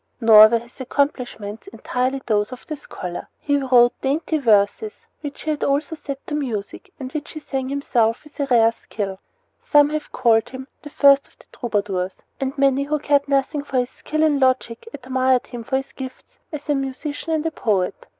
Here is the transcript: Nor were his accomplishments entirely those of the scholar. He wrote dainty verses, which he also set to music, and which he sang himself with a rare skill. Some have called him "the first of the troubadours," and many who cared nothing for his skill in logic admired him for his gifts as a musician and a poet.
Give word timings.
Nor 0.19 0.47
were 0.47 0.57
his 0.57 0.81
accomplishments 0.81 1.67
entirely 1.67 2.23
those 2.25 2.51
of 2.51 2.65
the 2.65 2.75
scholar. 2.75 3.29
He 3.37 3.55
wrote 3.57 3.93
dainty 4.01 4.39
verses, 4.39 5.05
which 5.19 5.43
he 5.43 5.55
also 5.57 5.93
set 5.95 6.25
to 6.25 6.33
music, 6.33 6.91
and 6.99 7.11
which 7.13 7.33
he 7.33 7.39
sang 7.39 7.69
himself 7.69 8.23
with 8.23 8.39
a 8.39 8.47
rare 8.47 8.71
skill. 8.71 9.19
Some 9.63 9.89
have 9.89 10.11
called 10.11 10.49
him 10.49 10.67
"the 10.81 10.89
first 10.89 11.27
of 11.27 11.37
the 11.37 11.45
troubadours," 11.55 12.15
and 12.39 12.57
many 12.57 12.85
who 12.85 12.97
cared 12.97 13.27
nothing 13.27 13.63
for 13.63 13.77
his 13.77 13.91
skill 13.91 14.23
in 14.23 14.39
logic 14.39 14.87
admired 14.91 15.45
him 15.45 15.63
for 15.63 15.75
his 15.77 15.91
gifts 15.93 16.39
as 16.51 16.67
a 16.67 16.73
musician 16.73 17.33
and 17.33 17.45
a 17.45 17.51
poet. 17.51 18.07